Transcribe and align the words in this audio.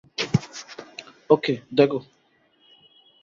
ওকে, 1.29 1.53
দেখো। 1.73 1.99